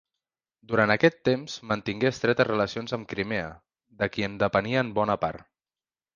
Durant 0.69 0.93
aquest 0.93 1.19
temps 1.29 1.57
mantingué 1.71 2.09
estretes 2.13 2.49
relacions 2.49 2.97
amb 2.99 3.07
Crimea, 3.13 3.53
de 4.01 4.09
qui 4.17 4.27
en 4.31 4.41
depenia 4.47 4.83
en 4.87 4.93
bona 5.03 5.21
part. 5.29 5.47